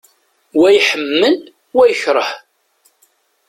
[0.59, 1.35] Wa iḥemmel,
[1.75, 2.29] wa yekreh.